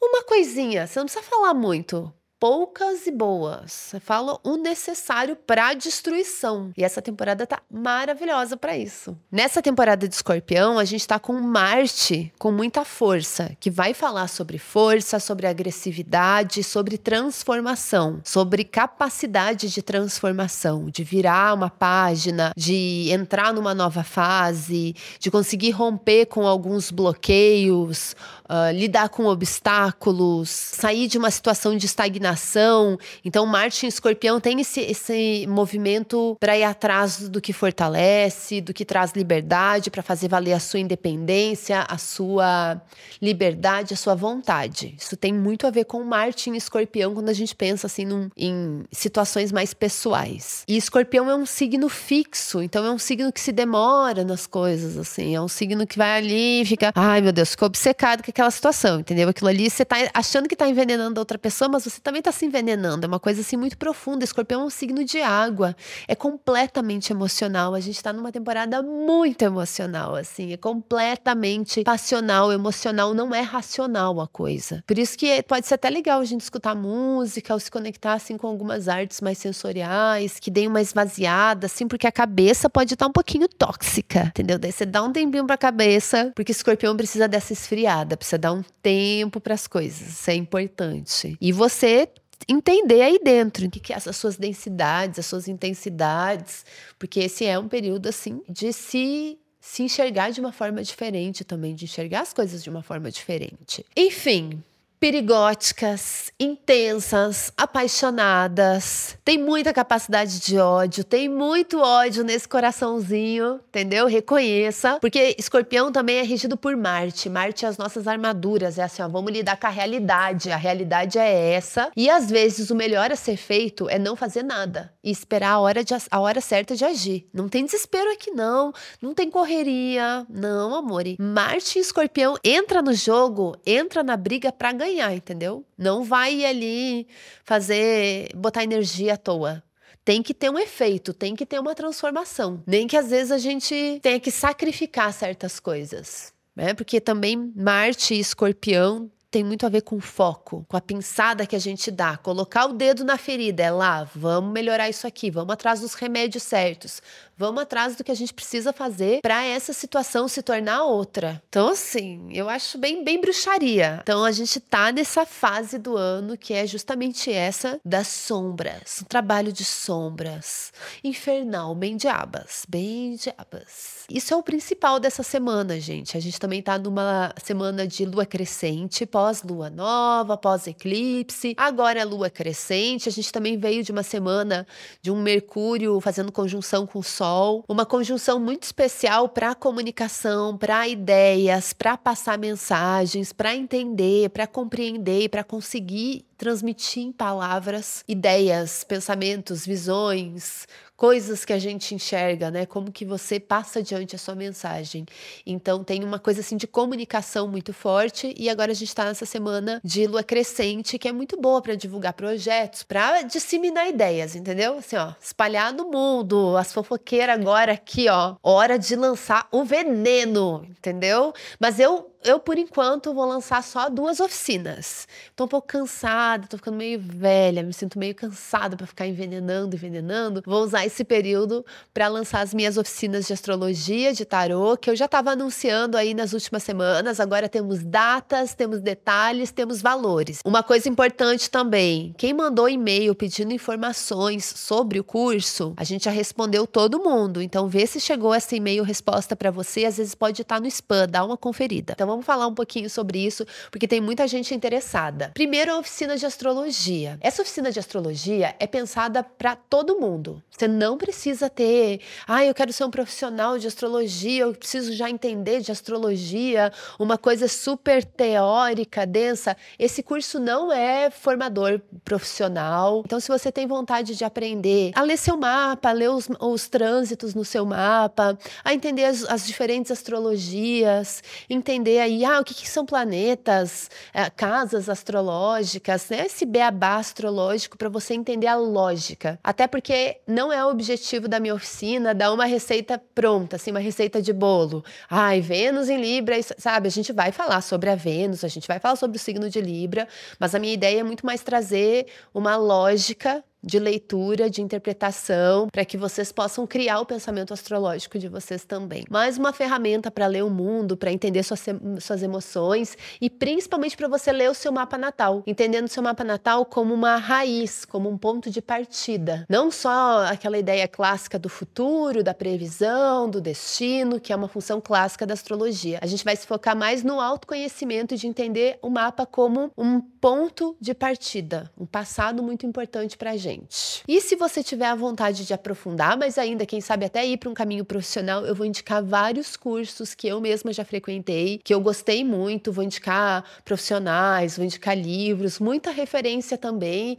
uma 0.00 0.22
coisinha, 0.22 0.86
você 0.86 1.00
não 1.00 1.06
precisa 1.06 1.24
falar 1.24 1.52
muito 1.52 2.12
poucas 2.40 3.06
e 3.06 3.10
boas. 3.10 3.94
Fala 4.00 4.38
o 4.44 4.56
necessário 4.56 5.34
para 5.34 5.74
destruição. 5.74 6.70
E 6.76 6.84
essa 6.84 7.02
temporada 7.02 7.46
tá 7.46 7.60
maravilhosa 7.70 8.56
para 8.56 8.76
isso. 8.76 9.16
Nessa 9.30 9.60
temporada 9.60 10.06
de 10.06 10.14
Escorpião, 10.14 10.78
a 10.78 10.84
gente 10.84 11.06
tá 11.06 11.18
com 11.18 11.32
Marte 11.32 12.32
com 12.38 12.52
muita 12.52 12.84
força, 12.84 13.56
que 13.58 13.70
vai 13.70 13.92
falar 13.92 14.28
sobre 14.28 14.58
força, 14.58 15.18
sobre 15.18 15.46
agressividade, 15.46 16.62
sobre 16.62 16.96
transformação, 16.96 18.20
sobre 18.24 18.62
capacidade 18.64 19.68
de 19.68 19.82
transformação, 19.82 20.88
de 20.90 21.02
virar 21.02 21.54
uma 21.54 21.70
página, 21.70 22.52
de 22.56 23.08
entrar 23.10 23.52
numa 23.52 23.74
nova 23.74 24.04
fase, 24.04 24.94
de 25.18 25.30
conseguir 25.30 25.70
romper 25.70 26.26
com 26.26 26.46
alguns 26.46 26.90
bloqueios, 26.90 28.14
uh, 28.44 28.72
lidar 28.72 29.08
com 29.08 29.26
obstáculos, 29.26 30.48
sair 30.50 31.08
de 31.08 31.18
uma 31.18 31.30
situação 31.30 31.76
de 31.76 31.86
estagnação 31.86 32.27
determinação. 32.28 32.98
Então, 33.24 33.46
Marte 33.46 33.86
em 33.86 33.88
Escorpião 33.88 34.40
tem 34.40 34.60
esse, 34.60 34.80
esse 34.80 35.46
movimento 35.48 36.36
para 36.38 36.56
ir 36.56 36.64
atrás 36.64 37.28
do 37.28 37.40
que 37.40 37.52
fortalece, 37.52 38.60
do 38.60 38.74
que 38.74 38.84
traz 38.84 39.12
liberdade, 39.12 39.90
para 39.90 40.02
fazer 40.02 40.28
valer 40.28 40.52
a 40.52 40.60
sua 40.60 40.80
independência, 40.80 41.84
a 41.88 41.98
sua 41.98 42.80
liberdade, 43.20 43.94
a 43.94 43.96
sua 43.96 44.14
vontade. 44.14 44.94
Isso 44.98 45.16
tem 45.16 45.32
muito 45.32 45.66
a 45.66 45.70
ver 45.70 45.84
com 45.84 46.02
Marte 46.04 46.50
em 46.50 46.56
Escorpião 46.56 47.14
quando 47.14 47.28
a 47.28 47.32
gente 47.32 47.54
pensa 47.54 47.86
assim 47.86 48.04
num, 48.04 48.28
em 48.36 48.84
situações 48.92 49.52
mais 49.52 49.72
pessoais. 49.72 50.64
E 50.68 50.76
Escorpião 50.76 51.30
é 51.30 51.34
um 51.34 51.46
signo 51.46 51.88
fixo, 51.88 52.62
então 52.62 52.84
é 52.84 52.90
um 52.90 52.98
signo 52.98 53.32
que 53.32 53.40
se 53.40 53.52
demora 53.52 54.24
nas 54.24 54.46
coisas, 54.46 54.96
assim. 54.96 55.34
É 55.34 55.40
um 55.40 55.48
signo 55.48 55.86
que 55.86 55.98
vai 55.98 56.18
ali 56.18 56.62
e 56.62 56.64
fica, 56.64 56.92
ai 56.94 57.20
meu 57.20 57.32
Deus, 57.32 57.50
ficou 57.50 57.66
obcecado 57.66 58.22
com 58.22 58.30
aquela 58.30 58.50
situação, 58.50 59.00
entendeu? 59.00 59.28
Aquilo 59.28 59.48
ali 59.48 59.70
você 59.70 59.84
tá 59.84 59.96
achando 60.14 60.48
que 60.48 60.56
tá 60.56 60.68
envenenando 60.68 61.18
a 61.18 61.22
outra 61.22 61.38
pessoa, 61.38 61.68
mas 61.68 61.84
você 61.84 62.00
também 62.00 62.17
tá 62.22 62.32
se 62.32 62.46
envenenando. 62.46 63.04
É 63.04 63.08
uma 63.08 63.20
coisa 63.20 63.40
assim 63.40 63.56
muito 63.56 63.76
profunda. 63.76 64.24
Escorpião 64.24 64.62
é 64.62 64.64
um 64.64 64.70
signo 64.70 65.04
de 65.04 65.20
água, 65.20 65.76
é 66.06 66.14
completamente 66.14 67.12
emocional. 67.12 67.74
A 67.74 67.80
gente 67.80 68.02
tá 68.02 68.12
numa 68.12 68.32
temporada 68.32 68.82
muito 68.82 69.42
emocional, 69.42 70.14
assim, 70.14 70.52
é 70.52 70.56
completamente 70.56 71.82
passional, 71.82 72.52
emocional, 72.52 73.14
não 73.14 73.34
é 73.34 73.40
racional 73.40 74.20
a 74.20 74.26
coisa. 74.26 74.82
Por 74.86 74.98
isso 74.98 75.16
que 75.16 75.42
pode 75.42 75.66
ser 75.66 75.74
até 75.74 75.90
legal 75.90 76.20
a 76.20 76.24
gente 76.24 76.40
escutar 76.40 76.74
música 76.74 77.54
ou 77.54 77.60
se 77.60 77.70
conectar 77.70 78.14
assim 78.14 78.36
com 78.36 78.46
algumas 78.46 78.88
artes 78.88 79.20
mais 79.20 79.38
sensoriais, 79.38 80.38
que 80.38 80.50
deem 80.50 80.68
uma 80.68 80.80
esvaziada, 80.80 81.66
assim, 81.66 81.86
porque 81.86 82.06
a 82.06 82.12
cabeça 82.12 82.68
pode 82.68 82.94
estar 82.94 83.06
um 83.06 83.12
pouquinho 83.12 83.48
tóxica, 83.48 84.26
entendeu? 84.28 84.58
Daí 84.58 84.72
você 84.72 84.86
dá 84.86 85.02
um 85.02 85.12
tempinho 85.12 85.46
pra 85.46 85.56
cabeça, 85.56 86.32
porque 86.34 86.52
escorpião 86.52 86.96
precisa 86.96 87.28
dessa 87.28 87.52
esfriada, 87.52 88.16
precisa 88.16 88.38
dar 88.38 88.52
um 88.52 88.62
tempo 88.82 89.40
para 89.40 89.54
as 89.54 89.66
coisas. 89.66 90.08
Isso 90.08 90.30
é 90.30 90.34
importante. 90.34 91.36
E 91.40 91.52
você 91.52 92.07
entender 92.46 93.02
aí 93.02 93.18
dentro 93.22 93.66
o 93.66 93.70
que, 93.70 93.80
que 93.80 93.92
é 93.92 93.96
as 93.96 94.16
suas 94.16 94.36
densidades, 94.36 95.18
as 95.18 95.26
suas 95.26 95.48
intensidades, 95.48 96.64
porque 96.98 97.20
esse 97.20 97.44
é 97.44 97.58
um 97.58 97.68
período 97.68 98.08
assim 98.08 98.42
de 98.48 98.72
se 98.72 99.38
se 99.60 99.82
enxergar 99.82 100.30
de 100.30 100.40
uma 100.40 100.52
forma 100.52 100.82
diferente 100.82 101.44
também, 101.44 101.74
de 101.74 101.84
enxergar 101.84 102.22
as 102.22 102.32
coisas 102.32 102.62
de 102.62 102.70
uma 102.70 102.82
forma 102.82 103.10
diferente. 103.10 103.84
Enfim, 103.94 104.62
perigóticas, 105.00 106.32
intensas, 106.40 107.52
apaixonadas, 107.56 109.16
tem 109.24 109.38
muita 109.38 109.72
capacidade 109.72 110.40
de 110.40 110.58
ódio, 110.58 111.04
tem 111.04 111.28
muito 111.28 111.80
ódio 111.80 112.24
nesse 112.24 112.48
coraçãozinho, 112.48 113.60
entendeu? 113.68 114.06
Reconheça, 114.06 114.98
porque 115.00 115.36
Escorpião 115.38 115.92
também 115.92 116.18
é 116.18 116.22
regido 116.22 116.56
por 116.56 116.76
Marte. 116.76 117.28
Marte 117.28 117.64
é 117.64 117.68
as 117.68 117.78
nossas 117.78 118.08
armaduras, 118.08 118.78
é 118.78 118.82
assim, 118.82 119.02
ó, 119.02 119.08
vamos 119.08 119.32
lidar 119.32 119.56
com 119.56 119.66
a 119.68 119.70
realidade. 119.70 120.50
A 120.50 120.56
realidade 120.56 121.16
é 121.16 121.52
essa, 121.52 121.90
e 121.96 122.10
às 122.10 122.28
vezes 122.28 122.70
o 122.70 122.74
melhor 122.74 123.12
a 123.12 123.16
ser 123.16 123.36
feito 123.36 123.88
é 123.88 123.98
não 123.98 124.16
fazer 124.16 124.42
nada 124.42 124.92
e 125.02 125.10
esperar 125.10 125.52
a 125.52 125.60
hora, 125.60 125.84
de, 125.84 125.94
a 126.10 126.20
hora 126.20 126.40
certa 126.40 126.74
de 126.74 126.84
agir. 126.84 127.28
Não 127.32 127.48
tem 127.48 127.64
desespero 127.64 128.10
aqui 128.12 128.32
não, 128.32 128.72
não 129.00 129.14
tem 129.14 129.30
correria, 129.30 130.26
não, 130.28 130.74
amor. 130.74 131.04
Marte 131.18 131.78
e 131.78 131.82
Escorpião 131.82 132.36
entra 132.42 132.82
no 132.82 132.92
jogo, 132.92 133.56
entra 133.64 134.02
na 134.02 134.16
briga 134.16 134.50
para 134.50 134.72
ganhar 134.72 134.87
ganhar, 134.88 135.14
entendeu? 135.14 135.64
Não 135.76 136.02
vai 136.02 136.44
ali 136.44 137.06
fazer, 137.44 138.28
botar 138.34 138.64
energia 138.64 139.14
à 139.14 139.16
toa 139.16 139.62
tem 140.04 140.22
que 140.22 140.32
ter 140.32 140.48
um 140.48 140.58
efeito, 140.58 141.12
tem 141.12 141.36
que 141.36 141.44
ter 141.44 141.58
uma 141.58 141.74
transformação. 141.74 142.62
Nem 142.66 142.86
que 142.86 142.96
às 142.96 143.10
vezes 143.10 143.30
a 143.30 143.36
gente 143.36 144.00
tenha 144.00 144.18
que 144.18 144.30
sacrificar 144.30 145.12
certas 145.12 145.60
coisas. 145.60 146.32
Né? 146.56 146.72
Porque 146.72 146.98
também 146.98 147.52
Marte 147.54 148.14
e 148.14 148.18
Escorpião 148.18 149.10
tem 149.30 149.44
muito 149.44 149.66
a 149.66 149.68
ver 149.68 149.82
com 149.82 150.00
foco, 150.00 150.64
com 150.68 150.76
a 150.76 150.80
pinçada 150.80 151.46
que 151.46 151.54
a 151.54 151.58
gente 151.58 151.90
dá, 151.90 152.16
colocar 152.16 152.66
o 152.66 152.72
dedo 152.72 153.04
na 153.04 153.18
ferida, 153.18 153.62
é 153.62 153.70
lá, 153.70 154.04
vamos 154.14 154.52
melhorar 154.52 154.88
isso 154.88 155.06
aqui, 155.06 155.30
vamos 155.30 155.52
atrás 155.52 155.80
dos 155.80 155.94
remédios 155.94 156.42
certos, 156.42 157.02
vamos 157.36 157.62
atrás 157.62 157.94
do 157.94 158.02
que 158.02 158.10
a 158.10 158.14
gente 158.14 158.32
precisa 158.32 158.72
fazer 158.72 159.20
para 159.20 159.44
essa 159.44 159.72
situação 159.72 160.26
se 160.28 160.42
tornar 160.42 160.84
outra. 160.84 161.42
Então, 161.48 161.68
assim, 161.68 162.28
eu 162.32 162.48
acho 162.48 162.78
bem, 162.78 163.04
bem 163.04 163.20
bruxaria. 163.20 164.00
Então, 164.02 164.24
a 164.24 164.32
gente 164.32 164.58
tá 164.60 164.90
nessa 164.90 165.26
fase 165.26 165.78
do 165.78 165.96
ano 165.96 166.36
que 166.36 166.54
é 166.54 166.66
justamente 166.66 167.30
essa 167.30 167.78
das 167.84 168.08
sombras, 168.08 169.02
um 169.02 169.06
trabalho 169.06 169.52
de 169.52 169.64
sombras, 169.64 170.72
infernal, 171.04 171.74
bem 171.74 171.96
diabas, 171.96 172.64
bem 172.68 173.14
diabas. 173.14 173.98
Isso 174.10 174.32
é 174.32 174.36
o 174.36 174.42
principal 174.42 174.98
dessa 174.98 175.22
semana, 175.22 175.78
gente. 175.78 176.16
A 176.16 176.20
gente 176.20 176.40
também 176.40 176.62
tá 176.62 176.78
numa 176.78 177.34
semana 177.42 177.86
de 177.86 178.06
lua 178.06 178.24
crescente, 178.24 179.04
pós-lua 179.18 179.68
nova, 179.68 180.36
pós-eclipse. 180.36 181.52
Agora 181.56 181.98
é 181.98 182.04
lua 182.04 182.30
crescente. 182.30 183.08
A 183.08 183.12
gente 183.12 183.32
também 183.32 183.58
veio 183.58 183.82
de 183.82 183.90
uma 183.90 184.04
semana 184.04 184.64
de 185.02 185.10
um 185.10 185.20
Mercúrio 185.20 186.00
fazendo 186.00 186.30
conjunção 186.30 186.86
com 186.86 187.00
o 187.00 187.02
Sol, 187.02 187.64
uma 187.68 187.84
conjunção 187.84 188.38
muito 188.38 188.62
especial 188.62 189.28
para 189.28 189.56
comunicação, 189.56 190.56
para 190.56 190.86
ideias, 190.86 191.72
para 191.72 191.96
passar 191.96 192.38
mensagens, 192.38 193.32
para 193.32 193.56
entender, 193.56 194.30
para 194.30 194.46
compreender, 194.46 195.28
para 195.30 195.42
conseguir 195.42 196.24
transmitir 196.38 197.02
em 197.02 197.12
palavras 197.12 198.04
ideias, 198.06 198.84
pensamentos, 198.84 199.66
visões, 199.66 200.66
coisas 200.98 201.44
que 201.44 201.52
a 201.52 201.58
gente 201.60 201.94
enxerga, 201.94 202.50
né? 202.50 202.66
Como 202.66 202.90
que 202.90 203.04
você 203.04 203.38
passa 203.38 203.78
adiante 203.78 204.16
a 204.16 204.18
sua 204.18 204.34
mensagem. 204.34 205.06
Então 205.46 205.84
tem 205.84 206.02
uma 206.02 206.18
coisa 206.18 206.40
assim 206.40 206.56
de 206.56 206.66
comunicação 206.66 207.46
muito 207.46 207.72
forte 207.72 208.34
e 208.36 208.50
agora 208.50 208.72
a 208.72 208.74
gente 208.74 208.88
está 208.88 209.04
nessa 209.04 209.24
semana 209.24 209.80
de 209.84 210.08
lua 210.08 210.24
crescente 210.24 210.98
que 210.98 211.06
é 211.06 211.12
muito 211.12 211.40
boa 211.40 211.62
para 211.62 211.76
divulgar 211.76 212.14
projetos, 212.14 212.82
para 212.82 213.22
disseminar 213.22 213.88
ideias, 213.88 214.34
entendeu? 214.34 214.78
Assim, 214.78 214.96
ó, 214.96 215.12
espalhar 215.20 215.72
no 215.72 215.88
mundo, 215.88 216.56
as 216.56 216.72
fofoqueiras 216.72 217.38
agora 217.38 217.72
aqui, 217.72 218.08
ó, 218.08 218.34
hora 218.42 218.76
de 218.76 218.96
lançar 218.96 219.46
o 219.52 219.64
veneno, 219.64 220.66
entendeu? 220.68 221.32
Mas 221.60 221.78
eu 221.78 222.10
eu, 222.24 222.40
por 222.40 222.58
enquanto, 222.58 223.14
vou 223.14 223.24
lançar 223.24 223.62
só 223.62 223.88
duas 223.88 224.18
oficinas. 224.18 225.06
Tô 225.36 225.44
um 225.44 225.48
pouco 225.48 225.68
cansada, 225.68 226.48
tô 226.48 226.56
ficando 226.56 226.76
meio 226.76 226.98
velha, 226.98 227.62
me 227.62 227.72
sinto 227.72 227.98
meio 227.98 228.14
cansada 228.14 228.76
para 228.76 228.86
ficar 228.86 229.06
envenenando, 229.06 229.76
envenenando. 229.76 230.42
Vou 230.44 230.62
usar 230.62 230.84
esse 230.84 231.04
período 231.04 231.64
para 231.94 232.08
lançar 232.08 232.40
as 232.40 232.52
minhas 232.52 232.76
oficinas 232.76 233.26
de 233.26 233.32
astrologia, 233.32 234.12
de 234.12 234.24
tarô, 234.24 234.76
que 234.76 234.90
eu 234.90 234.96
já 234.96 235.04
estava 235.04 235.30
anunciando 235.30 235.96
aí 235.96 236.12
nas 236.12 236.32
últimas 236.32 236.62
semanas. 236.64 237.20
Agora 237.20 237.48
temos 237.48 237.84
datas, 237.84 238.52
temos 238.52 238.80
detalhes, 238.80 239.52
temos 239.52 239.80
valores. 239.80 240.40
Uma 240.44 240.62
coisa 240.62 240.88
importante 240.88 241.48
também: 241.48 242.14
quem 242.18 242.34
mandou 242.34 242.68
e-mail 242.68 243.14
pedindo 243.14 243.52
informações 243.52 244.44
sobre 244.44 244.98
o 244.98 245.04
curso, 245.04 245.72
a 245.76 245.84
gente 245.84 246.06
já 246.06 246.10
respondeu 246.10 246.66
todo 246.66 246.98
mundo. 246.98 247.40
Então, 247.40 247.68
vê 247.68 247.86
se 247.86 248.00
chegou 248.00 248.34
essa 248.34 248.56
e-mail 248.56 248.82
resposta 248.82 249.36
para 249.36 249.50
você. 249.50 249.84
Às 249.84 249.98
vezes 249.98 250.14
pode 250.14 250.42
estar 250.42 250.60
no 250.60 250.66
spam, 250.66 251.06
dá 251.08 251.24
uma 251.24 251.36
conferida. 251.36 251.92
Então, 251.92 252.07
vamos 252.08 252.26
falar 252.26 252.46
um 252.46 252.54
pouquinho 252.54 252.88
sobre 252.88 253.24
isso, 253.24 253.46
porque 253.70 253.88
tem 253.88 254.00
muita 254.00 254.26
gente 254.26 254.54
interessada. 254.54 255.30
Primeiro, 255.34 255.72
a 255.72 255.78
oficina 255.78 256.16
de 256.16 256.26
astrologia. 256.26 257.18
Essa 257.20 257.42
oficina 257.42 257.70
de 257.70 257.78
astrologia 257.78 258.54
é 258.58 258.66
pensada 258.66 259.22
para 259.22 259.56
todo 259.56 259.98
mundo. 259.98 260.42
Você 260.50 260.66
não 260.66 260.98
precisa 260.98 261.48
ter, 261.48 262.00
ah, 262.26 262.44
eu 262.44 262.54
quero 262.54 262.72
ser 262.72 262.84
um 262.84 262.90
profissional 262.90 263.58
de 263.58 263.66
astrologia, 263.66 264.42
eu 264.42 264.54
preciso 264.54 264.92
já 264.92 265.08
entender 265.08 265.60
de 265.60 265.70
astrologia, 265.70 266.72
uma 266.98 267.16
coisa 267.16 267.46
super 267.46 268.04
teórica, 268.04 269.06
densa. 269.06 269.56
Esse 269.78 270.02
curso 270.02 270.40
não 270.40 270.72
é 270.72 271.10
formador 271.10 271.80
profissional. 272.04 273.02
Então, 273.04 273.20
se 273.20 273.28
você 273.28 273.52
tem 273.52 273.66
vontade 273.66 274.16
de 274.16 274.24
aprender 274.24 274.90
a 274.94 275.02
ler 275.02 275.16
seu 275.16 275.36
mapa, 275.36 275.90
a 275.90 275.92
ler 275.92 276.10
os, 276.10 276.28
os 276.40 276.68
trânsitos 276.68 277.34
no 277.34 277.44
seu 277.44 277.64
mapa, 277.64 278.36
a 278.64 278.74
entender 278.74 279.04
as, 279.04 279.24
as 279.24 279.46
diferentes 279.46 279.92
astrologias, 279.92 281.22
entender 281.48 281.97
aí, 281.98 282.24
ah, 282.24 282.40
o 282.40 282.44
que, 282.44 282.54
que 282.54 282.68
são 282.68 282.84
planetas, 282.84 283.90
é, 284.12 284.28
casas 284.30 284.88
astrológicas, 284.88 286.08
né? 286.08 286.26
Esse 286.26 286.44
beabá 286.44 286.96
astrológico 286.96 287.76
para 287.76 287.88
você 287.88 288.14
entender 288.14 288.46
a 288.46 288.56
lógica. 288.56 289.38
Até 289.42 289.66
porque 289.66 290.20
não 290.26 290.52
é 290.52 290.64
o 290.64 290.68
objetivo 290.68 291.28
da 291.28 291.40
minha 291.40 291.54
oficina 291.54 292.14
dar 292.14 292.32
uma 292.32 292.44
receita 292.44 293.00
pronta, 293.14 293.56
assim, 293.56 293.70
uma 293.70 293.80
receita 293.80 294.20
de 294.20 294.32
bolo. 294.32 294.84
Ai, 295.08 295.40
Vênus 295.40 295.88
em 295.88 296.00
Libra, 296.00 296.36
sabe? 296.56 296.88
A 296.88 296.90
gente 296.90 297.12
vai 297.12 297.32
falar 297.32 297.60
sobre 297.60 297.90
a 297.90 297.94
Vênus, 297.94 298.44
a 298.44 298.48
gente 298.48 298.68
vai 298.68 298.78
falar 298.78 298.96
sobre 298.96 299.16
o 299.16 299.20
signo 299.20 299.48
de 299.48 299.60
Libra, 299.60 300.06
mas 300.38 300.54
a 300.54 300.58
minha 300.58 300.74
ideia 300.74 301.00
é 301.00 301.04
muito 301.04 301.24
mais 301.24 301.42
trazer 301.42 302.06
uma 302.32 302.56
lógica 302.56 303.44
de 303.62 303.78
leitura, 303.78 304.48
de 304.48 304.62
interpretação, 304.62 305.68
para 305.68 305.84
que 305.84 305.96
vocês 305.96 306.30
possam 306.30 306.66
criar 306.66 307.00
o 307.00 307.06
pensamento 307.06 307.52
astrológico 307.52 308.18
de 308.18 308.28
vocês 308.28 308.64
também. 308.64 309.04
Mais 309.10 309.36
uma 309.36 309.52
ferramenta 309.52 310.10
para 310.10 310.26
ler 310.26 310.44
o 310.44 310.50
mundo, 310.50 310.96
para 310.96 311.12
entender 311.12 311.42
suas, 311.42 311.64
suas 312.00 312.22
emoções 312.22 312.96
e 313.20 313.28
principalmente 313.28 313.96
para 313.96 314.08
você 314.08 314.32
ler 314.32 314.50
o 314.50 314.54
seu 314.54 314.72
mapa 314.72 314.96
natal, 314.96 315.42
entendendo 315.46 315.86
o 315.86 315.88
seu 315.88 316.02
mapa 316.02 316.22
natal 316.24 316.64
como 316.64 316.94
uma 316.94 317.16
raiz, 317.16 317.84
como 317.84 318.08
um 318.08 318.16
ponto 318.16 318.50
de 318.50 318.62
partida. 318.62 319.44
Não 319.48 319.70
só 319.70 320.24
aquela 320.26 320.58
ideia 320.58 320.86
clássica 320.86 321.38
do 321.38 321.48
futuro, 321.48 322.22
da 322.22 322.34
previsão, 322.34 323.28
do 323.28 323.40
destino, 323.40 324.20
que 324.20 324.32
é 324.32 324.36
uma 324.36 324.48
função 324.48 324.80
clássica 324.80 325.26
da 325.26 325.34
astrologia. 325.34 325.98
A 326.00 326.06
gente 326.06 326.24
vai 326.24 326.36
se 326.36 326.46
focar 326.46 326.76
mais 326.76 327.02
no 327.02 327.20
autoconhecimento 327.20 328.16
de 328.16 328.26
entender 328.26 328.78
o 328.82 328.88
mapa 328.88 329.26
como 329.26 329.72
um 329.76 330.00
ponto 330.00 330.76
de 330.80 330.94
partida, 330.94 331.70
um 331.78 331.86
passado 331.86 332.42
muito 332.42 332.66
importante 332.66 333.16
para 333.16 333.32
a 333.32 333.36
gente 333.36 333.47
gente. 333.48 334.02
E 334.06 334.20
se 334.20 334.36
você 334.36 334.62
tiver 334.62 334.86
a 334.86 334.94
vontade 334.94 335.46
de 335.46 335.54
aprofundar, 335.54 336.16
mas 336.16 336.36
ainda, 336.36 336.66
quem 336.66 336.80
sabe 336.80 337.06
até 337.06 337.24
ir 337.24 337.38
para 337.38 337.48
um 337.48 337.54
caminho 337.54 337.84
profissional, 337.84 338.44
eu 338.44 338.54
vou 338.54 338.66
indicar 338.66 339.02
vários 339.02 339.56
cursos 339.56 340.14
que 340.14 340.28
eu 340.28 340.40
mesma 340.40 340.72
já 340.72 340.84
frequentei, 340.84 341.60
que 341.64 341.72
eu 341.72 341.80
gostei 341.80 342.22
muito, 342.24 342.72
vou 342.72 342.84
indicar 342.84 343.44
profissionais, 343.64 344.56
vou 344.56 344.64
indicar 344.64 344.96
livros, 344.96 345.58
muita 345.58 345.90
referência 345.90 346.58
também. 346.58 347.16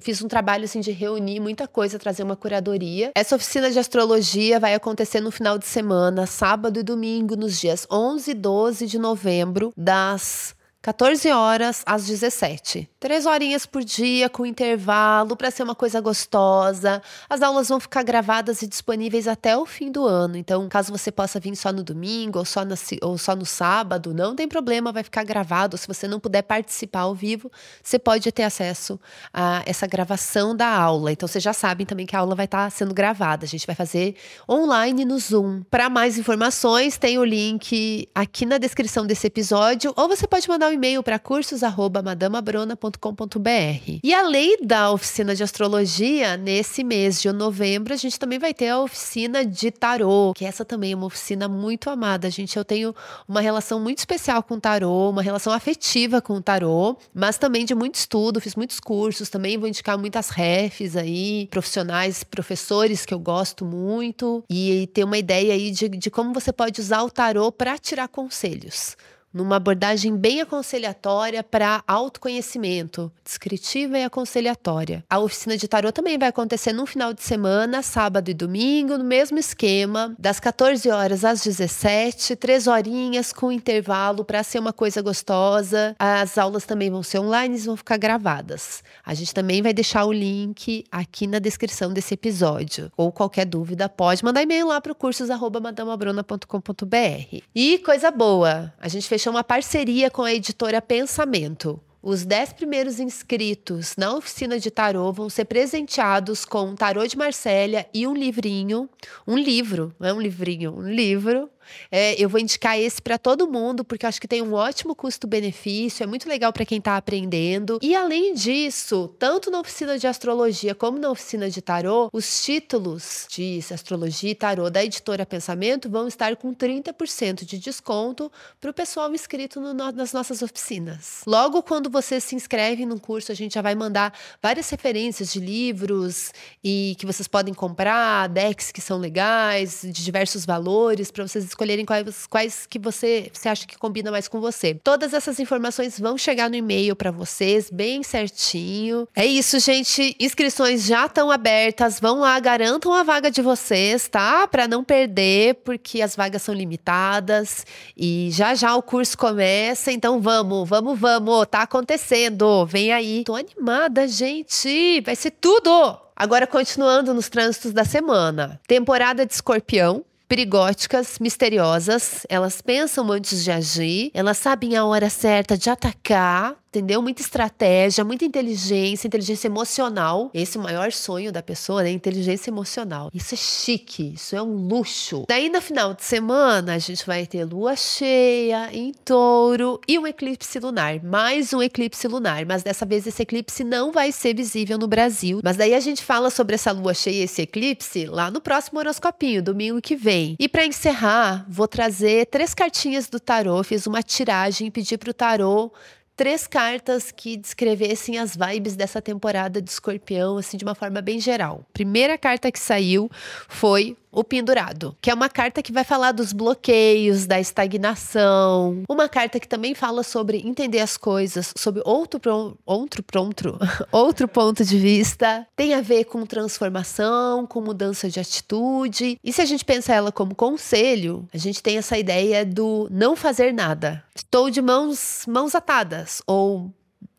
Fiz 0.00 0.22
um 0.22 0.28
trabalho 0.28 0.64
assim 0.64 0.80
de 0.80 0.90
reunir 0.90 1.40
muita 1.40 1.66
coisa, 1.66 1.98
trazer 1.98 2.22
uma 2.22 2.36
curadoria. 2.36 3.12
Essa 3.14 3.36
oficina 3.36 3.70
de 3.70 3.78
astrologia 3.78 4.60
vai 4.60 4.74
acontecer 4.74 5.20
no 5.20 5.30
final 5.30 5.58
de 5.58 5.66
semana, 5.66 6.26
sábado 6.26 6.78
e 6.78 6.82
domingo, 6.82 7.36
nos 7.36 7.58
dias 7.58 7.86
11 7.90 8.30
e 8.30 8.34
12 8.34 8.86
de 8.86 8.98
novembro, 8.98 9.72
das 9.76 10.54
14 10.84 11.30
horas 11.30 11.82
às 11.86 12.04
17. 12.04 12.90
Três 13.00 13.24
horinhas 13.24 13.64
por 13.64 13.82
dia 13.82 14.28
com 14.28 14.44
intervalo 14.44 15.34
para 15.34 15.50
ser 15.50 15.62
uma 15.62 15.74
coisa 15.74 15.98
gostosa. 15.98 17.00
As 17.26 17.40
aulas 17.40 17.70
vão 17.70 17.80
ficar 17.80 18.02
gravadas 18.02 18.60
e 18.60 18.66
disponíveis 18.66 19.26
até 19.26 19.56
o 19.56 19.64
fim 19.64 19.90
do 19.90 20.06
ano. 20.06 20.36
Então, 20.36 20.68
caso 20.68 20.92
você 20.92 21.10
possa 21.10 21.40
vir 21.40 21.56
só 21.56 21.72
no 21.72 21.82
domingo 21.82 22.38
ou 22.38 22.44
só, 22.44 22.66
na, 22.66 22.74
ou 23.00 23.16
só 23.16 23.34
no 23.34 23.46
sábado, 23.46 24.12
não 24.12 24.36
tem 24.36 24.46
problema, 24.46 24.92
vai 24.92 25.02
ficar 25.02 25.24
gravado. 25.24 25.78
Se 25.78 25.88
você 25.88 26.06
não 26.06 26.20
puder 26.20 26.42
participar 26.42 27.00
ao 27.00 27.14
vivo, 27.14 27.50
você 27.82 27.98
pode 27.98 28.30
ter 28.30 28.42
acesso 28.42 29.00
a 29.32 29.62
essa 29.64 29.86
gravação 29.86 30.54
da 30.54 30.68
aula. 30.68 31.10
Então, 31.10 31.26
vocês 31.26 31.42
já 31.42 31.54
sabem 31.54 31.86
também 31.86 32.04
que 32.04 32.14
a 32.14 32.18
aula 32.18 32.34
vai 32.34 32.44
estar 32.44 32.70
sendo 32.70 32.92
gravada. 32.92 33.46
A 33.46 33.48
gente 33.48 33.66
vai 33.66 33.74
fazer 33.74 34.16
online 34.46 35.06
no 35.06 35.18
Zoom. 35.18 35.62
Para 35.70 35.88
mais 35.88 36.18
informações, 36.18 36.98
tem 36.98 37.18
o 37.18 37.24
link 37.24 38.06
aqui 38.14 38.44
na 38.44 38.58
descrição 38.58 39.06
desse 39.06 39.26
episódio, 39.28 39.90
ou 39.96 40.08
você 40.08 40.26
pode 40.26 40.46
mandar 40.46 40.68
um 40.68 40.73
e-mail 40.74 41.02
para 41.02 41.18
cursos@madamabrona.com.br. 41.18 44.00
E 44.02 44.12
além 44.12 44.58
da 44.62 44.90
oficina 44.90 45.34
de 45.34 45.42
astrologia, 45.42 46.36
nesse 46.36 46.84
mês 46.84 47.20
de 47.20 47.32
novembro, 47.32 47.94
a 47.94 47.96
gente 47.96 48.18
também 48.18 48.38
vai 48.38 48.52
ter 48.52 48.68
a 48.68 48.80
oficina 48.80 49.44
de 49.44 49.70
tarô, 49.70 50.32
que 50.34 50.44
essa 50.44 50.64
também 50.64 50.92
é 50.92 50.96
uma 50.96 51.06
oficina 51.06 51.48
muito 51.48 51.88
amada. 51.88 52.30
Gente, 52.30 52.56
eu 52.56 52.64
tenho 52.64 52.94
uma 53.26 53.40
relação 53.40 53.80
muito 53.80 53.98
especial 53.98 54.42
com 54.42 54.54
o 54.54 54.60
tarô, 54.60 55.10
uma 55.10 55.22
relação 55.22 55.52
afetiva 55.52 56.20
com 56.20 56.34
o 56.34 56.42
tarô, 56.42 56.96
mas 57.14 57.38
também 57.38 57.64
de 57.64 57.74
muito 57.74 57.94
estudo, 57.94 58.40
fiz 58.40 58.54
muitos 58.54 58.80
cursos, 58.80 59.30
também 59.30 59.56
vou 59.56 59.68
indicar 59.68 59.98
muitas 59.98 60.28
refs 60.28 60.96
aí, 60.96 61.48
profissionais, 61.50 62.24
professores 62.24 63.06
que 63.06 63.14
eu 63.14 63.18
gosto 63.18 63.64
muito, 63.64 64.44
e 64.50 64.88
ter 64.92 65.04
uma 65.04 65.18
ideia 65.18 65.54
aí 65.54 65.70
de, 65.70 65.88
de 65.88 66.10
como 66.10 66.32
você 66.32 66.52
pode 66.52 66.80
usar 66.80 67.02
o 67.02 67.10
tarô 67.10 67.50
para 67.50 67.78
tirar 67.78 68.08
conselhos 68.08 68.96
numa 69.34 69.56
abordagem 69.56 70.16
bem 70.16 70.40
aconselhatória 70.40 71.42
para 71.42 71.82
autoconhecimento, 71.88 73.10
descritiva 73.24 73.98
e 73.98 74.04
aconselhatória. 74.04 75.02
A 75.10 75.18
oficina 75.18 75.56
de 75.56 75.66
tarô 75.66 75.90
também 75.90 76.16
vai 76.16 76.28
acontecer 76.28 76.72
no 76.72 76.86
final 76.86 77.12
de 77.12 77.24
semana, 77.24 77.82
sábado 77.82 78.30
e 78.30 78.34
domingo, 78.34 78.96
no 78.96 79.02
mesmo 79.02 79.36
esquema, 79.36 80.14
das 80.16 80.38
14 80.38 80.88
horas 80.88 81.24
às 81.24 81.42
17, 81.42 82.36
três 82.36 82.68
horinhas 82.68 83.32
com 83.32 83.50
intervalo 83.50 84.24
para 84.24 84.44
ser 84.44 84.60
uma 84.60 84.72
coisa 84.72 85.02
gostosa. 85.02 85.96
As 85.98 86.38
aulas 86.38 86.64
também 86.64 86.88
vão 86.90 87.02
ser 87.02 87.18
online, 87.18 87.58
vão 87.58 87.76
ficar 87.76 87.96
gravadas. 87.96 88.84
A 89.04 89.14
gente 89.14 89.34
também 89.34 89.60
vai 89.60 89.74
deixar 89.74 90.04
o 90.04 90.12
link 90.12 90.84
aqui 90.92 91.26
na 91.26 91.40
descrição 91.40 91.92
desse 91.92 92.14
episódio. 92.14 92.92
Ou 92.96 93.10
qualquer 93.10 93.46
dúvida, 93.46 93.88
pode 93.88 94.24
mandar 94.24 94.42
e-mail 94.42 94.68
lá 94.68 94.80
para 94.80 94.92
o 94.92 94.94
cursos@madamabrona.com.br. 94.94 97.42
E 97.54 97.78
coisa 97.78 98.12
boa, 98.12 98.72
a 98.80 98.88
gente 98.88 99.08
fechou 99.08 99.23
fechou 99.24 99.32
uma 99.32 99.42
parceria 99.42 100.10
com 100.10 100.22
a 100.22 100.34
editora 100.34 100.82
Pensamento. 100.82 101.80
Os 102.02 102.26
10 102.26 102.52
primeiros 102.52 103.00
inscritos 103.00 103.96
na 103.96 104.14
oficina 104.14 104.60
de 104.60 104.70
tarô 104.70 105.10
vão 105.14 105.30
ser 105.30 105.46
presenteados 105.46 106.44
com 106.44 106.66
um 106.66 106.74
tarô 106.74 107.06
de 107.06 107.16
Marsella 107.16 107.86
e 107.94 108.06
um 108.06 108.12
livrinho, 108.12 108.86
um 109.26 109.38
livro, 109.38 109.94
não 109.98 110.08
é 110.10 110.12
um 110.12 110.20
livrinho, 110.20 110.76
um 110.76 110.86
livro 110.86 111.48
é, 111.90 112.20
eu 112.20 112.28
vou 112.28 112.40
indicar 112.40 112.78
esse 112.78 113.00
para 113.00 113.18
todo 113.18 113.50
mundo, 113.50 113.84
porque 113.84 114.06
acho 114.06 114.20
que 114.20 114.28
tem 114.28 114.42
um 114.42 114.54
ótimo 114.54 114.94
custo-benefício, 114.94 116.02
é 116.02 116.06
muito 116.06 116.28
legal 116.28 116.52
para 116.52 116.64
quem 116.64 116.78
está 116.78 116.96
aprendendo. 116.96 117.78
E 117.82 117.94
além 117.94 118.34
disso, 118.34 119.14
tanto 119.18 119.50
na 119.50 119.60
oficina 119.60 119.98
de 119.98 120.06
astrologia 120.06 120.74
como 120.74 120.98
na 120.98 121.10
oficina 121.10 121.48
de 121.48 121.60
tarô, 121.60 122.08
os 122.12 122.42
títulos 122.42 123.26
de 123.30 123.60
astrologia 123.72 124.30
e 124.30 124.34
tarô 124.34 124.70
da 124.70 124.84
editora 124.84 125.24
Pensamento 125.24 125.88
vão 125.88 126.06
estar 126.06 126.36
com 126.36 126.54
30% 126.54 127.44
de 127.44 127.58
desconto 127.58 128.30
para 128.60 128.70
o 128.70 128.74
pessoal 128.74 129.12
inscrito 129.14 129.60
no, 129.60 129.74
nas 129.74 130.12
nossas 130.12 130.42
oficinas. 130.42 131.22
Logo 131.26 131.62
quando 131.62 131.88
você 131.90 132.20
se 132.20 132.34
inscreve 132.34 132.84
no 132.84 132.98
curso, 133.00 133.32
a 133.32 133.34
gente 133.34 133.54
já 133.54 133.62
vai 133.62 133.74
mandar 133.74 134.12
várias 134.42 134.68
referências 134.70 135.32
de 135.32 135.40
livros 135.40 136.32
e 136.62 136.96
que 136.98 137.06
vocês 137.06 137.28
podem 137.28 137.54
comprar, 137.54 138.28
decks 138.28 138.70
que 138.70 138.80
são 138.80 138.98
legais, 138.98 139.82
de 139.82 140.04
diversos 140.04 140.44
valores, 140.44 141.10
para 141.10 141.26
vocês 141.26 141.44
escolherem 141.54 141.84
quais, 141.84 142.26
quais 142.26 142.66
que 142.66 142.78
você, 142.78 143.30
você 143.32 143.48
acha 143.48 143.66
que 143.66 143.78
combina 143.78 144.10
mais 144.10 144.26
com 144.26 144.40
você. 144.40 144.74
Todas 144.82 145.14
essas 145.14 145.38
informações 145.38 145.98
vão 145.98 146.18
chegar 146.18 146.50
no 146.50 146.56
e-mail 146.56 146.96
para 146.96 147.10
vocês, 147.10 147.70
bem 147.70 148.02
certinho. 148.02 149.08
É 149.14 149.24
isso, 149.24 149.58
gente. 149.60 150.16
Inscrições 150.18 150.84
já 150.84 151.06
estão 151.06 151.30
abertas. 151.30 152.00
Vão 152.00 152.20
lá, 152.20 152.38
garantam 152.40 152.92
a 152.92 153.02
vaga 153.02 153.30
de 153.30 153.40
vocês, 153.40 154.08
tá? 154.08 154.46
Para 154.48 154.66
não 154.66 154.82
perder, 154.82 155.54
porque 155.64 156.02
as 156.02 156.16
vagas 156.16 156.42
são 156.42 156.54
limitadas 156.54 157.64
e 157.96 158.28
já 158.32 158.54
já 158.54 158.74
o 158.74 158.82
curso 158.82 159.16
começa. 159.16 159.92
Então 159.92 160.20
vamos, 160.20 160.68
vamos, 160.68 160.98
vamos. 160.98 161.46
Tá 161.46 161.62
acontecendo. 161.62 162.66
Vem 162.66 162.92
aí. 162.92 163.22
Tô 163.24 163.36
animada, 163.36 164.08
gente. 164.08 165.00
Vai 165.02 165.14
ser 165.14 165.30
tudo. 165.30 165.70
Agora, 166.16 166.46
continuando 166.46 167.12
nos 167.14 167.28
trânsitos 167.28 167.72
da 167.72 167.84
semana. 167.84 168.60
Temporada 168.66 169.26
de 169.26 169.32
escorpião 169.34 170.04
perigóticas, 170.28 171.18
misteriosas. 171.18 172.26
Elas 172.28 172.60
pensam 172.60 173.10
antes 173.12 173.44
de 173.44 173.50
agir, 173.50 174.10
elas 174.14 174.38
sabem 174.38 174.76
a 174.76 174.84
hora 174.84 175.10
certa 175.10 175.56
de 175.56 175.70
atacar 175.70 176.56
entendeu? 176.74 177.00
Muita 177.00 177.22
estratégia, 177.22 178.04
muita 178.04 178.24
inteligência, 178.24 179.06
inteligência 179.06 179.46
emocional. 179.46 180.30
Esse 180.34 180.56
é 180.56 180.60
o 180.60 180.62
maior 180.62 180.90
sonho 180.90 181.30
da 181.30 181.42
pessoa, 181.42 181.84
né? 181.84 181.90
Inteligência 181.90 182.50
emocional. 182.50 183.10
Isso 183.14 183.34
é 183.34 183.36
chique, 183.36 184.14
isso 184.14 184.34
é 184.34 184.42
um 184.42 184.66
luxo. 184.66 185.24
Daí 185.28 185.48
no 185.48 185.60
final 185.60 185.94
de 185.94 186.04
semana 186.04 186.74
a 186.74 186.78
gente 186.78 187.06
vai 187.06 187.26
ter 187.26 187.44
lua 187.44 187.76
cheia 187.76 188.70
em 188.72 188.92
touro 188.92 189.80
e 189.86 189.98
um 189.98 190.06
eclipse 190.06 190.58
lunar. 190.58 191.02
Mais 191.02 191.52
um 191.52 191.62
eclipse 191.62 192.08
lunar, 192.08 192.44
mas 192.44 192.64
dessa 192.64 192.84
vez 192.84 193.06
esse 193.06 193.22
eclipse 193.22 193.62
não 193.62 193.92
vai 193.92 194.10
ser 194.10 194.34
visível 194.34 194.76
no 194.76 194.88
Brasil. 194.88 195.40
Mas 195.44 195.56
daí 195.56 195.74
a 195.74 195.80
gente 195.80 196.02
fala 196.02 196.28
sobre 196.28 196.56
essa 196.56 196.72
lua 196.72 196.92
cheia 196.92 197.20
e 197.20 197.22
esse 197.22 197.42
eclipse 197.42 198.06
lá 198.06 198.30
no 198.30 198.40
próximo 198.40 198.80
horoscopinho, 198.80 199.42
domingo 199.42 199.80
que 199.80 199.94
vem. 199.94 200.34
E 200.40 200.48
para 200.48 200.66
encerrar, 200.66 201.46
vou 201.48 201.68
trazer 201.68 202.26
três 202.26 202.52
cartinhas 202.52 203.08
do 203.08 203.20
tarô. 203.20 203.62
Fiz 203.62 203.86
uma 203.86 204.02
tiragem 204.02 204.66
e 204.66 204.70
pedi 204.70 204.98
pro 204.98 205.14
tarô 205.14 205.70
três 206.16 206.46
cartas 206.46 207.10
que 207.10 207.36
descrevessem 207.36 208.18
as 208.18 208.36
vibes 208.36 208.76
dessa 208.76 209.02
temporada 209.02 209.60
de 209.60 209.70
Escorpião, 209.70 210.38
assim, 210.38 210.56
de 210.56 210.64
uma 210.64 210.74
forma 210.74 211.00
bem 211.00 211.20
geral. 211.20 211.64
Primeira 211.72 212.16
carta 212.16 212.50
que 212.50 212.58
saiu 212.58 213.10
foi 213.48 213.96
o 214.14 214.24
pendurado, 214.24 214.96
que 215.00 215.10
é 215.10 215.14
uma 215.14 215.28
carta 215.28 215.62
que 215.62 215.72
vai 215.72 215.84
falar 215.84 216.12
dos 216.12 216.32
bloqueios, 216.32 217.26
da 217.26 217.40
estagnação, 217.40 218.82
uma 218.88 219.08
carta 219.08 219.40
que 219.40 219.48
também 219.48 219.74
fala 219.74 220.02
sobre 220.02 220.38
entender 220.38 220.80
as 220.80 220.96
coisas, 220.96 221.52
sobre 221.56 221.82
outro 221.84 222.20
outro 222.64 223.02
pronto, 223.02 223.58
outro 223.90 224.28
ponto 224.28 224.64
de 224.64 224.78
vista, 224.78 225.46
tem 225.56 225.74
a 225.74 225.80
ver 225.80 226.04
com 226.04 226.24
transformação, 226.24 227.46
com 227.46 227.60
mudança 227.60 228.08
de 228.08 228.20
atitude. 228.20 229.18
E 229.22 229.32
se 229.32 229.42
a 229.42 229.44
gente 229.44 229.64
pensa 229.64 229.94
ela 229.94 230.12
como 230.12 230.34
conselho, 230.34 231.28
a 231.32 231.38
gente 231.38 231.62
tem 231.62 231.76
essa 231.76 231.98
ideia 231.98 232.44
do 232.44 232.88
não 232.90 233.16
fazer 233.16 233.52
nada. 233.52 234.02
Estou 234.14 234.50
de 234.50 234.62
mãos 234.62 235.24
mãos 235.26 235.54
atadas 235.54 236.22
ou 236.26 236.70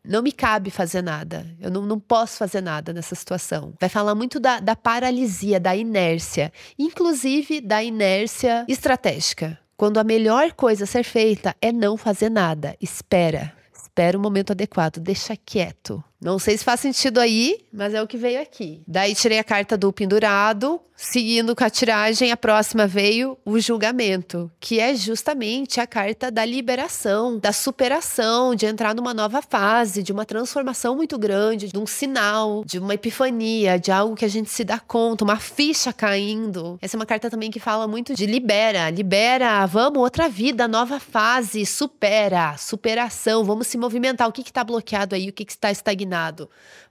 não 0.06 0.22
me 0.22 0.32
cabe 0.32 0.70
fazer 0.70 1.02
nada. 1.02 1.46
Eu 1.60 1.70
não, 1.70 1.82
não 1.82 1.98
posso 1.98 2.36
fazer 2.36 2.60
nada 2.60 2.92
nessa 2.92 3.14
situação. 3.14 3.74
Vai 3.80 3.88
falar 3.88 4.14
muito 4.14 4.38
da, 4.38 4.60
da 4.60 4.76
paralisia, 4.76 5.58
da 5.58 5.74
inércia, 5.74 6.52
inclusive 6.78 7.60
da 7.60 7.82
inércia 7.82 8.64
estratégica. 8.68 9.58
Quando 9.76 9.98
a 9.98 10.04
melhor 10.04 10.52
coisa 10.52 10.84
a 10.84 10.86
ser 10.86 11.02
feita 11.02 11.54
é 11.60 11.70
não 11.70 11.96
fazer 11.96 12.30
nada. 12.30 12.76
Espera. 12.80 13.52
Espera 13.74 14.16
o 14.16 14.20
momento 14.20 14.52
adequado. 14.52 14.98
Deixa 14.98 15.36
quieto. 15.36 16.02
Não 16.20 16.38
sei 16.38 16.56
se 16.56 16.64
faz 16.64 16.80
sentido 16.80 17.20
aí, 17.20 17.66
mas 17.72 17.92
é 17.92 18.02
o 18.02 18.06
que 18.06 18.16
veio 18.16 18.40
aqui. 18.40 18.82
Daí 18.86 19.14
tirei 19.14 19.38
a 19.38 19.44
carta 19.44 19.76
do 19.76 19.92
pendurado, 19.92 20.80
seguindo 20.96 21.54
com 21.54 21.62
a 21.62 21.70
tiragem, 21.70 22.32
a 22.32 22.36
próxima 22.36 22.86
veio 22.86 23.36
o 23.44 23.60
julgamento, 23.60 24.50
que 24.58 24.80
é 24.80 24.94
justamente 24.94 25.80
a 25.80 25.86
carta 25.86 26.30
da 26.30 26.44
liberação, 26.44 27.38
da 27.38 27.52
superação, 27.52 28.54
de 28.54 28.64
entrar 28.64 28.94
numa 28.94 29.12
nova 29.12 29.42
fase, 29.42 30.02
de 30.02 30.10
uma 30.12 30.24
transformação 30.24 30.96
muito 30.96 31.18
grande, 31.18 31.68
de 31.68 31.78
um 31.78 31.86
sinal, 31.86 32.64
de 32.64 32.78
uma 32.78 32.94
epifania, 32.94 33.78
de 33.78 33.92
algo 33.92 34.16
que 34.16 34.24
a 34.24 34.28
gente 34.28 34.50
se 34.50 34.64
dá 34.64 34.78
conta, 34.78 35.24
uma 35.24 35.36
ficha 35.36 35.92
caindo. 35.92 36.78
Essa 36.80 36.96
é 36.96 36.98
uma 36.98 37.06
carta 37.06 37.28
também 37.28 37.50
que 37.50 37.60
fala 37.60 37.86
muito 37.86 38.14
de 38.14 38.24
libera, 38.24 38.88
libera, 38.88 39.66
vamos, 39.66 39.98
outra 39.98 40.28
vida, 40.28 40.66
nova 40.66 40.98
fase, 40.98 41.66
supera, 41.66 42.56
superação, 42.56 43.44
vamos 43.44 43.66
se 43.66 43.76
movimentar. 43.76 44.28
O 44.28 44.32
que 44.32 44.40
está 44.40 44.64
bloqueado 44.64 45.14
aí? 45.14 45.28
O 45.28 45.32
que 45.32 45.44
está 45.48 45.70
estagnado? 45.70 46.48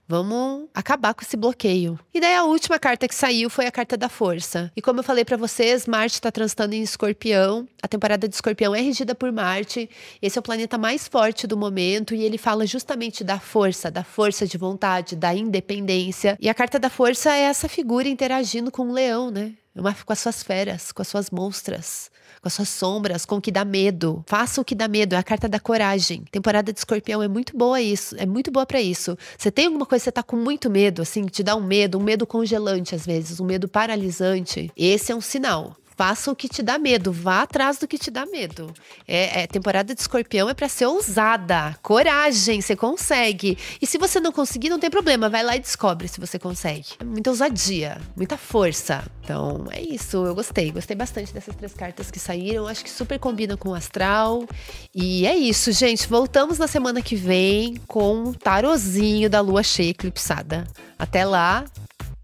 Vamos 0.08 0.68
acabar 0.72 1.14
com 1.14 1.22
esse 1.22 1.36
bloqueio. 1.36 1.98
E 2.14 2.20
daí 2.20 2.34
a 2.34 2.44
última 2.44 2.78
carta 2.78 3.08
que 3.08 3.14
saiu 3.14 3.50
foi 3.50 3.66
a 3.66 3.72
carta 3.72 3.96
da 3.96 4.08
força. 4.08 4.70
E 4.76 4.80
como 4.80 5.00
eu 5.00 5.04
falei 5.04 5.24
para 5.24 5.36
vocês, 5.36 5.86
Marte 5.86 6.14
está 6.14 6.30
transitando 6.30 6.74
em 6.74 6.82
Escorpião. 6.82 7.66
A 7.82 7.88
temporada 7.88 8.28
de 8.28 8.34
Escorpião 8.34 8.74
é 8.74 8.80
regida 8.80 9.14
por 9.14 9.32
Marte. 9.32 9.90
Esse 10.22 10.38
é 10.38 10.40
o 10.40 10.42
planeta 10.42 10.78
mais 10.78 11.08
forte 11.08 11.46
do 11.46 11.56
momento 11.56 12.14
e 12.14 12.22
ele 12.22 12.38
fala 12.38 12.66
justamente 12.66 13.24
da 13.24 13.40
força, 13.40 13.90
da 13.90 14.04
força 14.04 14.46
de 14.46 14.56
vontade, 14.56 15.16
da 15.16 15.34
independência. 15.34 16.38
E 16.40 16.48
a 16.48 16.54
carta 16.54 16.78
da 16.78 16.88
força 16.88 17.34
é 17.34 17.40
essa 17.40 17.68
figura 17.68 18.08
interagindo 18.08 18.70
com 18.70 18.88
o 18.88 18.92
leão, 18.92 19.30
né? 19.30 19.54
Uma, 19.76 19.94
com 19.94 20.12
as 20.12 20.18
suas 20.18 20.42
feras, 20.42 20.90
com 20.90 21.02
as 21.02 21.08
suas 21.08 21.30
monstras, 21.30 22.10
com 22.40 22.48
as 22.48 22.54
suas 22.54 22.68
sombras, 22.68 23.26
com 23.26 23.36
o 23.36 23.40
que 23.40 23.52
dá 23.52 23.64
medo. 23.64 24.24
Faça 24.26 24.60
o 24.60 24.64
que 24.64 24.74
dá 24.74 24.88
medo, 24.88 25.14
é 25.14 25.18
a 25.18 25.22
carta 25.22 25.48
da 25.48 25.60
coragem. 25.60 26.24
Temporada 26.30 26.72
de 26.72 26.78
escorpião 26.78 27.22
é 27.22 27.28
muito 27.28 27.56
boa 27.56 27.80
isso, 27.80 28.16
é 28.18 28.24
muito 28.24 28.50
boa 28.50 28.64
para 28.64 28.80
isso. 28.80 29.16
Você 29.36 29.50
tem 29.50 29.66
alguma 29.66 29.84
coisa 29.84 30.02
que 30.02 30.04
você 30.04 30.12
tá 30.12 30.22
com 30.22 30.36
muito 30.36 30.70
medo, 30.70 31.02
assim, 31.02 31.24
te 31.26 31.42
dá 31.42 31.54
um 31.54 31.62
medo, 31.62 31.98
um 31.98 32.02
medo 32.02 32.26
congelante 32.26 32.94
às 32.94 33.04
vezes, 33.04 33.38
um 33.38 33.44
medo 33.44 33.68
paralisante. 33.68 34.70
Esse 34.76 35.12
é 35.12 35.14
um 35.14 35.20
sinal. 35.20 35.76
Faça 35.96 36.30
o 36.30 36.36
que 36.36 36.46
te 36.46 36.62
dá 36.62 36.78
medo, 36.78 37.10
vá 37.10 37.40
atrás 37.40 37.78
do 37.78 37.88
que 37.88 37.96
te 37.96 38.10
dá 38.10 38.26
medo. 38.26 38.72
É, 39.08 39.42
é 39.42 39.46
temporada 39.46 39.94
de 39.94 40.00
escorpião 40.00 40.48
é 40.48 40.52
para 40.52 40.68
ser 40.68 40.84
ousada, 40.84 41.74
coragem, 41.82 42.60
você 42.60 42.76
consegue. 42.76 43.56
E 43.80 43.86
se 43.86 43.96
você 43.96 44.20
não 44.20 44.30
conseguir, 44.30 44.68
não 44.68 44.78
tem 44.78 44.90
problema, 44.90 45.30
vai 45.30 45.42
lá 45.42 45.56
e 45.56 45.58
descobre 45.58 46.06
se 46.06 46.20
você 46.20 46.38
consegue. 46.38 46.88
É 47.00 47.04
muita 47.04 47.30
ousadia, 47.30 47.98
muita 48.14 48.36
força. 48.36 49.04
Então 49.24 49.66
é 49.70 49.80
isso, 49.80 50.18
eu 50.26 50.34
gostei, 50.34 50.70
gostei 50.70 50.94
bastante 50.94 51.32
dessas 51.32 51.56
três 51.56 51.72
cartas 51.72 52.10
que 52.10 52.18
saíram, 52.18 52.66
acho 52.66 52.84
que 52.84 52.90
super 52.90 53.18
combina 53.18 53.56
com 53.56 53.70
o 53.70 53.74
astral. 53.74 54.46
E 54.94 55.26
é 55.26 55.34
isso, 55.34 55.72
gente. 55.72 56.06
Voltamos 56.06 56.58
na 56.58 56.66
semana 56.66 57.00
que 57.00 57.16
vem 57.16 57.76
com 57.86 58.24
o 58.24 58.34
tarozinho 58.34 59.30
da 59.30 59.40
lua 59.40 59.62
cheia 59.62 59.90
eclipsada. 59.90 60.66
Até 60.98 61.24
lá, 61.24 61.64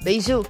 beijo! 0.03 0.45